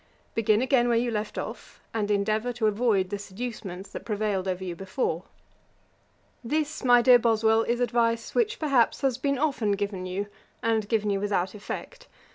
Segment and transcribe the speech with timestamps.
[0.33, 4.63] Begin again where you left off, and endeavour to avoid the seducements that prevailed over
[4.63, 5.25] you before.
[6.43, 10.25] 'This, my dear Boswell, is advice which, perhaps, has been often given you,
[10.63, 12.07] and given you without effect.